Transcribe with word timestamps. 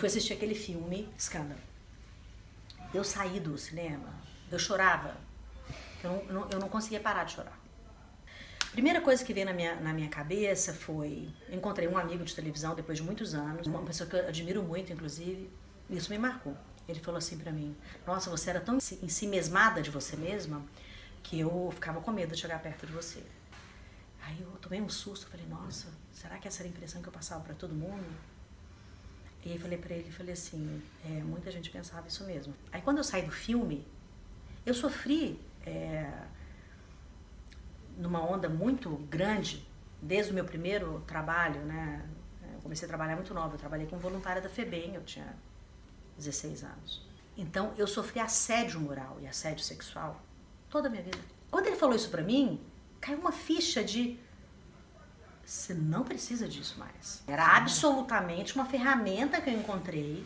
Fui 0.00 0.06
assistir 0.06 0.32
aquele 0.32 0.54
filme, 0.54 1.06
Escândalo. 1.14 1.60
Eu 2.94 3.04
saí 3.04 3.38
do 3.38 3.58
cinema, 3.58 4.08
eu 4.50 4.58
chorava. 4.58 5.14
Eu 6.02 6.24
não, 6.32 6.48
eu 6.48 6.58
não 6.58 6.70
conseguia 6.70 6.98
parar 6.98 7.24
de 7.24 7.34
chorar. 7.34 7.60
Primeira 8.72 9.02
coisa 9.02 9.22
que 9.22 9.34
veio 9.34 9.44
na 9.44 9.52
minha, 9.52 9.74
na 9.78 9.92
minha 9.92 10.08
cabeça 10.08 10.72
foi: 10.72 11.28
encontrei 11.50 11.86
um 11.86 11.98
amigo 11.98 12.24
de 12.24 12.34
televisão 12.34 12.74
depois 12.74 12.96
de 12.96 13.04
muitos 13.04 13.34
anos, 13.34 13.66
uma 13.66 13.82
pessoa 13.82 14.08
que 14.08 14.16
eu 14.16 14.26
admiro 14.26 14.62
muito, 14.62 14.90
inclusive, 14.90 15.50
e 15.90 15.98
isso 15.98 16.10
me 16.10 16.16
marcou. 16.16 16.56
Ele 16.88 16.98
falou 16.98 17.18
assim 17.18 17.36
para 17.36 17.52
mim: 17.52 17.76
Nossa, 18.06 18.30
você 18.30 18.48
era 18.48 18.60
tão 18.60 18.78
em 18.78 19.08
si 19.08 19.26
mesmada 19.26 19.82
de 19.82 19.90
você 19.90 20.16
mesma 20.16 20.64
que 21.22 21.40
eu 21.40 21.70
ficava 21.74 22.00
com 22.00 22.10
medo 22.10 22.34
de 22.34 22.40
chegar 22.40 22.62
perto 22.62 22.86
de 22.86 22.92
você. 22.94 23.22
Aí 24.22 24.40
eu 24.40 24.50
tomei 24.62 24.80
um 24.80 24.88
susto, 24.88 25.26
falei: 25.26 25.44
Nossa, 25.44 25.88
será 26.10 26.38
que 26.38 26.48
essa 26.48 26.62
era 26.62 26.70
a 26.70 26.72
impressão 26.72 27.02
que 27.02 27.08
eu 27.08 27.12
passava 27.12 27.44
para 27.44 27.54
todo 27.54 27.74
mundo? 27.74 28.39
E 29.44 29.52
aí 29.52 29.58
falei 29.58 29.78
para 29.78 29.94
ele, 29.94 30.10
falei 30.10 30.34
assim, 30.34 30.82
é, 31.04 31.08
muita 31.22 31.50
gente 31.50 31.70
pensava 31.70 32.06
isso 32.06 32.24
mesmo. 32.24 32.54
Aí 32.70 32.82
quando 32.82 32.98
eu 32.98 33.04
saí 33.04 33.22
do 33.22 33.32
filme, 33.32 33.86
eu 34.66 34.74
sofri 34.74 35.40
é, 35.64 36.10
numa 37.96 38.20
onda 38.20 38.48
muito 38.48 38.90
grande, 39.10 39.66
desde 40.00 40.32
o 40.32 40.34
meu 40.34 40.44
primeiro 40.44 41.00
trabalho, 41.06 41.60
né? 41.64 42.06
Eu 42.54 42.60
comecei 42.60 42.86
a 42.86 42.88
trabalhar 42.88 43.16
muito 43.16 43.32
nova, 43.32 43.54
eu 43.54 43.58
trabalhei 43.58 43.86
como 43.86 44.00
voluntária 44.00 44.42
da 44.42 44.48
FEBEM, 44.48 44.94
eu 44.94 45.02
tinha 45.04 45.34
16 46.16 46.64
anos. 46.64 47.06
Então 47.36 47.72
eu 47.78 47.86
sofri 47.86 48.20
assédio 48.20 48.80
moral 48.80 49.18
e 49.22 49.26
assédio 49.26 49.64
sexual 49.64 50.20
toda 50.68 50.88
a 50.88 50.90
minha 50.90 51.02
vida. 51.02 51.18
Quando 51.50 51.66
ele 51.66 51.76
falou 51.76 51.96
isso 51.96 52.10
pra 52.10 52.22
mim, 52.22 52.60
caiu 53.00 53.18
uma 53.18 53.32
ficha 53.32 53.82
de 53.82 54.18
você 55.50 55.74
não 55.74 56.04
precisa 56.04 56.46
disso 56.46 56.78
mais. 56.78 57.24
Era 57.26 57.56
absolutamente 57.56 58.54
uma 58.54 58.64
ferramenta 58.66 59.40
que 59.40 59.50
eu 59.50 59.54
encontrei 59.54 60.24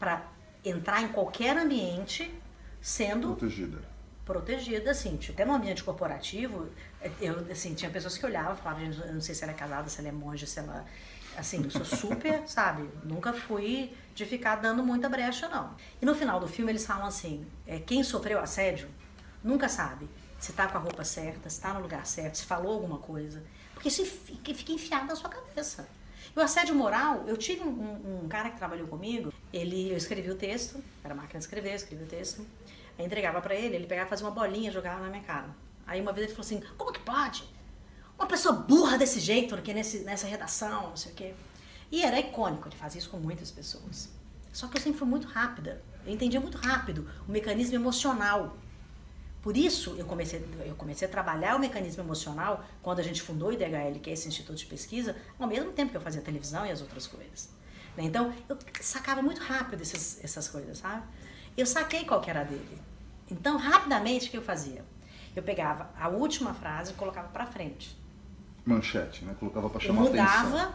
para 0.00 0.24
entrar 0.64 1.02
em 1.02 1.08
qualquer 1.08 1.58
ambiente 1.58 2.32
sendo 2.80 3.28
protegida 3.28 3.92
protegida, 4.24 4.92
assim, 4.92 5.16
tipo, 5.16 5.32
até 5.32 5.44
no 5.44 5.52
ambiente 5.52 5.82
corporativo, 5.82 6.68
eu, 7.20 7.40
assim, 7.50 7.74
tinha 7.74 7.90
pessoas 7.90 8.16
que 8.16 8.24
olhavam 8.24 8.54
e 8.54 8.56
falavam, 8.56 8.84
eu 8.84 9.14
não 9.14 9.20
sei 9.20 9.34
se 9.34 9.42
ela 9.42 9.52
é 9.52 9.54
casada, 9.54 9.88
se 9.88 9.98
ela 9.98 10.08
é 10.08 10.12
monja, 10.12 10.46
se 10.46 10.60
ela, 10.60 10.86
assim, 11.36 11.62
eu 11.62 11.70
sou 11.70 11.84
super, 11.84 12.40
sabe, 12.46 12.88
nunca 13.02 13.32
fui 13.32 13.92
de 14.14 14.24
ficar 14.24 14.56
dando 14.56 14.80
muita 14.82 15.08
brecha, 15.08 15.48
não. 15.48 15.74
E 16.00 16.06
no 16.06 16.14
final 16.14 16.38
do 16.38 16.46
filme 16.46 16.70
eles 16.70 16.86
falam 16.86 17.06
assim, 17.06 17.44
é, 17.66 17.80
quem 17.80 18.04
sofreu 18.04 18.38
assédio 18.38 18.88
nunca 19.42 19.68
sabe 19.68 20.08
se 20.42 20.52
tá 20.52 20.66
com 20.66 20.76
a 20.76 20.80
roupa 20.80 21.04
certa, 21.04 21.48
se 21.48 21.60
tá 21.60 21.72
no 21.72 21.80
lugar 21.80 22.04
certo, 22.06 22.36
se 22.36 22.44
falou 22.44 22.74
alguma 22.74 22.98
coisa, 22.98 23.42
porque 23.72 23.88
isso 23.88 24.04
fica, 24.04 24.72
enfiado 24.72 25.06
na 25.06 25.16
sua 25.16 25.30
cabeça. 25.30 25.88
E 26.34 26.38
o 26.38 26.42
assédio 26.42 26.74
moral, 26.74 27.24
eu 27.26 27.36
tive 27.36 27.62
um, 27.62 28.24
um, 28.24 28.28
cara 28.28 28.50
que 28.50 28.56
trabalhou 28.56 28.86
comigo, 28.88 29.32
ele, 29.52 29.90
eu 29.90 29.96
escrevi 29.96 30.30
o 30.30 30.34
texto, 30.34 30.82
era 31.04 31.14
máquina 31.14 31.38
de 31.38 31.44
escrever, 31.44 31.74
escrevi 31.74 32.04
o 32.04 32.06
texto, 32.06 32.46
Aí 32.98 33.06
entregava 33.06 33.40
para 33.40 33.54
ele, 33.54 33.76
ele 33.76 33.86
pegava, 33.86 34.08
fazia 34.08 34.26
uma 34.26 34.32
bolinha 34.32 34.70
jogava 34.70 35.00
na 35.00 35.08
minha 35.08 35.22
cara. 35.22 35.48
Aí 35.86 36.00
uma 36.00 36.12
vez 36.12 36.26
ele 36.26 36.34
falou 36.34 36.46
assim: 36.46 36.62
como 36.76 36.92
que 36.92 37.00
pode? 37.00 37.44
Uma 38.18 38.26
pessoa 38.26 38.54
burra 38.54 38.98
desse 38.98 39.18
jeito, 39.18 39.54
aqui 39.54 39.72
nesse, 39.72 40.00
nessa 40.00 40.26
redação, 40.26 40.90
não 40.90 40.96
sei 40.96 41.12
o 41.12 41.14
quê. 41.14 41.34
E 41.90 42.02
era 42.02 42.18
icônico, 42.20 42.68
ele 42.68 42.76
fazia 42.76 42.98
isso 42.98 43.10
com 43.10 43.18
muitas 43.18 43.50
pessoas. 43.50 44.10
Só 44.52 44.68
que 44.68 44.76
eu 44.76 44.82
sempre 44.82 44.98
fui 44.98 45.08
muito 45.08 45.26
rápida. 45.26 45.82
Eu 46.06 46.12
entendia 46.12 46.40
muito 46.40 46.58
rápido 46.58 47.08
o 47.26 47.32
mecanismo 47.32 47.74
emocional. 47.74 48.56
Por 49.42 49.56
isso, 49.56 49.96
eu 49.98 50.04
comecei, 50.04 50.44
eu 50.64 50.74
comecei 50.76 51.06
a 51.08 51.10
trabalhar 51.10 51.56
o 51.56 51.58
mecanismo 51.58 52.02
emocional 52.02 52.64
quando 52.80 53.00
a 53.00 53.02
gente 53.02 53.20
fundou 53.20 53.48
o 53.48 53.52
IDHL, 53.52 53.98
que 54.00 54.08
é 54.08 54.12
esse 54.12 54.28
Instituto 54.28 54.56
de 54.56 54.66
Pesquisa, 54.66 55.16
ao 55.36 55.48
mesmo 55.48 55.72
tempo 55.72 55.90
que 55.90 55.96
eu 55.96 56.00
fazia 56.00 56.22
televisão 56.22 56.64
e 56.64 56.70
as 56.70 56.80
outras 56.80 57.08
coisas. 57.08 57.50
Né? 57.96 58.04
Então, 58.04 58.32
eu 58.48 58.56
sacava 58.80 59.20
muito 59.20 59.40
rápido 59.40 59.82
essas, 59.82 60.22
essas 60.22 60.48
coisas, 60.48 60.78
sabe? 60.78 61.02
Eu 61.56 61.66
saquei 61.66 62.04
qual 62.04 62.20
que 62.20 62.30
era 62.30 62.44
dele. 62.44 62.78
Então, 63.28 63.56
rapidamente, 63.56 64.28
o 64.28 64.30
que 64.30 64.36
eu 64.36 64.42
fazia? 64.42 64.84
Eu 65.34 65.42
pegava 65.42 65.90
a 65.98 66.08
última 66.08 66.54
frase 66.54 66.92
e 66.92 66.94
colocava 66.94 67.28
para 67.28 67.44
frente. 67.46 67.98
Manchete, 68.64 69.24
né? 69.24 69.34
Colocava 69.40 69.68
para 69.68 69.80
chamar 69.80 70.04
eu 70.04 70.10
mudava, 70.10 70.56
atenção. 70.56 70.74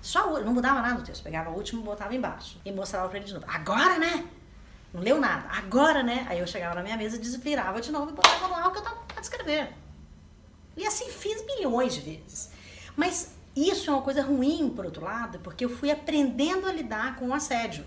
Só, 0.00 0.40
não 0.40 0.54
mudava 0.54 0.80
nada 0.80 1.00
do 1.00 1.04
texto. 1.04 1.22
Pegava 1.22 1.50
a 1.50 1.52
última 1.52 1.82
e 1.82 1.84
botava 1.84 2.14
embaixo. 2.14 2.58
E 2.64 2.72
mostrava 2.72 3.08
para 3.08 3.18
ele 3.18 3.26
de 3.26 3.34
novo. 3.34 3.44
Agora, 3.48 3.98
né? 3.98 4.26
Não 4.96 5.02
leu 5.02 5.20
nada. 5.20 5.46
Agora, 5.50 6.02
né? 6.02 6.24
Aí 6.26 6.38
eu 6.38 6.46
chegava 6.46 6.74
na 6.74 6.82
minha 6.82 6.96
mesa, 6.96 7.18
desvirava 7.18 7.82
de 7.82 7.92
novo 7.92 8.12
e 8.12 8.14
botava 8.14 8.46
lá 8.46 8.66
o 8.66 8.70
que 8.70 8.78
eu 8.78 8.82
estava 8.82 8.98
para 9.04 9.20
escrever. 9.20 9.74
E 10.74 10.86
assim 10.86 11.10
fiz 11.10 11.44
milhões 11.44 11.92
de 11.92 12.00
vezes. 12.00 12.50
Mas 12.96 13.34
isso 13.54 13.90
é 13.90 13.92
uma 13.92 14.00
coisa 14.00 14.22
ruim, 14.22 14.72
por 14.74 14.86
outro 14.86 15.04
lado, 15.04 15.38
porque 15.40 15.66
eu 15.66 15.68
fui 15.68 15.90
aprendendo 15.90 16.66
a 16.66 16.72
lidar 16.72 17.16
com 17.16 17.28
o 17.28 17.34
assédio. 17.34 17.84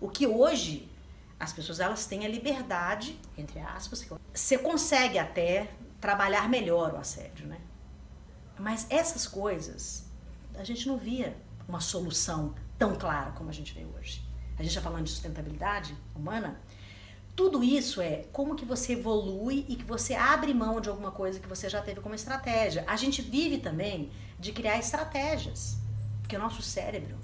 O 0.00 0.08
que 0.08 0.26
hoje 0.26 0.90
as 1.38 1.52
pessoas 1.52 1.80
elas 1.80 2.06
têm 2.06 2.24
a 2.24 2.28
liberdade, 2.30 3.20
entre 3.36 3.60
aspas, 3.60 4.02
você 4.32 4.56
consegue 4.56 5.18
até 5.18 5.70
trabalhar 6.00 6.48
melhor 6.48 6.94
o 6.94 6.96
assédio, 6.96 7.46
né? 7.46 7.60
Mas 8.58 8.86
essas 8.88 9.26
coisas 9.26 10.06
a 10.54 10.64
gente 10.64 10.88
não 10.88 10.96
via 10.96 11.36
uma 11.68 11.80
solução 11.80 12.54
tão 12.78 12.94
clara 12.94 13.32
como 13.32 13.50
a 13.50 13.52
gente 13.52 13.74
vê 13.74 13.84
hoje. 13.84 14.29
A 14.60 14.62
gente 14.62 14.76
está 14.76 14.82
falando 14.82 15.04
de 15.04 15.10
sustentabilidade 15.10 15.96
humana. 16.14 16.60
Tudo 17.34 17.64
isso 17.64 18.02
é 18.02 18.26
como 18.30 18.54
que 18.54 18.66
você 18.66 18.92
evolui 18.92 19.64
e 19.70 19.74
que 19.74 19.84
você 19.84 20.14
abre 20.14 20.52
mão 20.52 20.82
de 20.82 20.90
alguma 20.90 21.10
coisa 21.10 21.40
que 21.40 21.48
você 21.48 21.66
já 21.66 21.80
teve 21.80 22.02
como 22.02 22.14
estratégia. 22.14 22.84
A 22.86 22.94
gente 22.94 23.22
vive 23.22 23.56
também 23.56 24.12
de 24.38 24.52
criar 24.52 24.78
estratégias, 24.78 25.78
porque 26.20 26.36
o 26.36 26.38
nosso 26.38 26.60
cérebro 26.60 27.16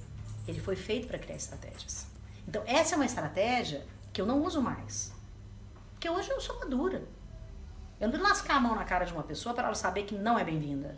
ele 0.49 0.59
foi 0.61 0.77
feito 0.77 1.07
para 1.09 1.19
criar 1.19 1.37
estratégias. 1.37 2.07
Então 2.49 2.63
essa 2.65 2.95
é 2.95 2.97
uma 2.97 3.05
estratégia 3.05 3.87
que 4.15 4.23
eu 4.23 4.25
não 4.25 4.43
uso 4.43 4.63
mais. 4.63 5.13
Porque 5.93 6.09
hoje 6.09 6.31
eu 6.31 6.41
sou 6.41 6.59
madura. 6.59 7.07
Eu 8.01 8.09
não 8.09 8.19
vou 8.19 8.27
lascar 8.27 8.57
a 8.57 8.61
mão 8.61 8.75
na 8.75 8.85
cara 8.85 9.05
de 9.05 9.13
uma 9.13 9.23
pessoa 9.23 9.55
para 9.55 9.67
ela 9.67 9.75
saber 9.75 10.05
que 10.05 10.15
não 10.15 10.39
é 10.39 10.45
bem-vinda. 10.45 10.97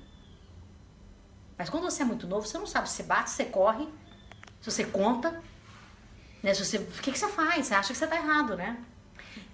Mas 1.58 1.68
quando 1.68 1.82
você 1.82 2.02
é 2.02 2.04
muito 2.04 2.28
novo, 2.28 2.46
você 2.46 2.58
não 2.58 2.66
sabe 2.66 2.88
se 2.88 2.94
você 2.94 3.02
bate, 3.02 3.28
se 3.28 3.36
você 3.36 3.44
corre, 3.46 3.88
se 4.60 4.70
você 4.70 4.84
conta, 4.84 5.42
né? 6.42 6.54
Se 6.54 6.64
você, 6.64 6.78
o 6.78 6.86
que, 6.86 7.12
que 7.12 7.18
você 7.18 7.28
faz? 7.28 7.66
Você 7.66 7.74
acha 7.74 7.92
que 7.92 7.98
você 7.98 8.04
está 8.04 8.16
errado, 8.16 8.56
né? 8.56 8.82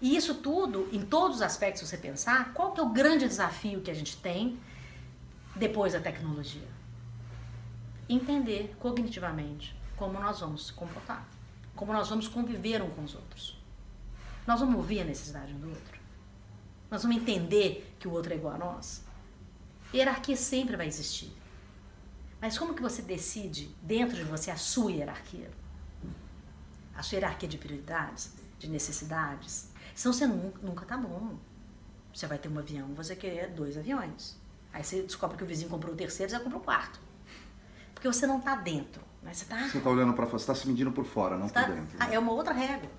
E 0.01 0.17
isso 0.17 0.35
tudo, 0.37 0.89
em 0.93 1.03
todos 1.05 1.37
os 1.37 1.43
aspectos, 1.43 1.89
você 1.89 1.97
pensar, 1.97 2.53
qual 2.53 2.73
que 2.73 2.81
é 2.81 2.83
o 2.83 2.91
grande 2.91 3.27
desafio 3.27 3.81
que 3.81 3.91
a 3.91 3.95
gente 3.95 4.17
tem 4.17 4.59
depois 5.57 5.93
da 5.93 6.01
tecnologia? 6.01 6.69
Entender 8.09 8.75
cognitivamente 8.79 9.75
como 9.97 10.19
nós 10.19 10.41
vamos 10.41 10.67
se 10.67 10.73
comportar 10.73 11.27
como 11.75 11.93
nós 11.93 12.09
vamos 12.09 12.29
conviver 12.29 12.83
um 12.83 12.91
com 12.91 13.05
os 13.05 13.15
outros. 13.15 13.59
Nós 14.47 14.61
vamos 14.61 14.77
ouvir 14.77 15.01
a 15.01 15.05
necessidade 15.05 15.53
um 15.53 15.59
do 15.59 15.69
outro. 15.69 16.01
Nós 16.91 17.03
vamos 17.03 17.17
entender 17.17 17.95
que 17.99 18.07
o 18.07 18.13
outro 18.13 18.33
é 18.33 18.37
igual 18.37 18.55
a 18.55 18.59
nós. 18.59 19.05
Hierarquia 19.93 20.37
sempre 20.37 20.77
vai 20.77 20.87
existir. 20.87 21.33
Mas 22.41 22.59
como 22.59 22.75
que 22.75 22.83
você 22.83 23.01
decide 23.03 23.75
dentro 23.83 24.17
de 24.17 24.25
você 24.25 24.51
a 24.51 24.57
sua 24.57 24.93
hierarquia? 24.93 25.51
A 26.97 27.03
sua 27.03 27.17
hierarquia 27.17 27.49
de 27.49 27.59
prioridades, 27.59 28.33
de 28.59 28.69
necessidades. 28.69 29.69
Senão 29.95 30.13
você 30.13 30.27
nunca, 30.27 30.85
tá 30.87 30.97
bom. 30.97 31.37
Você 32.13 32.27
vai 32.27 32.39
ter 32.39 32.49
um 32.49 32.59
avião, 32.59 32.95
você 32.95 33.17
quer 33.17 33.49
dois 33.51 33.77
aviões. 33.77 34.37
Aí 34.73 34.83
você 34.83 35.03
descobre 35.03 35.37
que 35.37 35.45
o 35.45 35.47
vizinho 35.47 35.69
comprou 35.71 35.93
o 35.93 35.97
terceiro, 35.97 36.31
você 36.31 36.39
comprou 36.39 36.61
o 36.61 36.65
quarto. 36.65 37.01
Porque 37.93 38.07
você 38.07 38.27
não 38.27 38.39
está 38.39 38.57
dentro. 38.57 39.03
Mas 39.23 39.39
você 39.39 39.45
está. 39.45 39.69
Você 39.69 39.79
está 39.79 39.91
olhando 39.91 40.13
para 40.13 40.27
fora, 40.27 40.39
você 40.39 40.43
está 40.43 40.55
se 40.55 40.69
medindo 40.69 40.93
por 40.93 41.05
fora, 41.05 41.37
não 41.37 41.49
tá, 41.49 41.65
por 41.65 41.75
dentro. 41.75 41.99
Né? 41.99 42.15
É 42.15 42.19
uma 42.19 42.33
outra 42.33 42.53
regra. 42.53 42.91